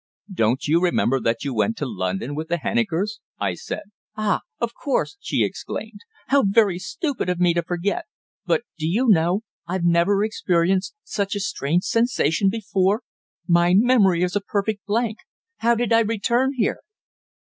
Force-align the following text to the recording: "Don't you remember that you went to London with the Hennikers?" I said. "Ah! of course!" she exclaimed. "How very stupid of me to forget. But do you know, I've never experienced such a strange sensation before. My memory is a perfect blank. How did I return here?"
"Don't 0.33 0.67
you 0.67 0.81
remember 0.81 1.19
that 1.19 1.43
you 1.43 1.53
went 1.53 1.77
to 1.77 1.85
London 1.85 2.33
with 2.33 2.47
the 2.47 2.57
Hennikers?" 2.57 3.19
I 3.39 3.53
said. 3.53 3.91
"Ah! 4.17 4.41
of 4.59 4.73
course!" 4.73 5.15
she 5.19 5.43
exclaimed. 5.43 5.99
"How 6.29 6.41
very 6.43 6.79
stupid 6.79 7.29
of 7.29 7.37
me 7.39 7.53
to 7.53 7.61
forget. 7.61 8.05
But 8.43 8.63
do 8.79 8.87
you 8.87 9.09
know, 9.09 9.41
I've 9.67 9.83
never 9.85 10.23
experienced 10.23 10.95
such 11.03 11.35
a 11.35 11.39
strange 11.39 11.83
sensation 11.83 12.49
before. 12.49 13.03
My 13.47 13.75
memory 13.77 14.23
is 14.23 14.35
a 14.35 14.41
perfect 14.41 14.87
blank. 14.87 15.17
How 15.57 15.75
did 15.75 15.93
I 15.93 15.99
return 15.99 16.53
here?" 16.55 16.79